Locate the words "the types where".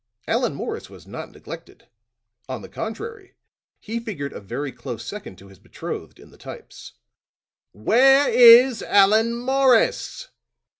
6.31-8.27